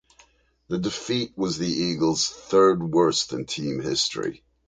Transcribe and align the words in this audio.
The 0.69 0.79
defeat 0.79 1.37
was 1.37 1.59
the 1.59 1.69
Eagles 1.69 2.27
third 2.27 2.81
worst 2.83 3.33
in 3.33 3.45
team 3.45 3.79
history. 3.79 4.43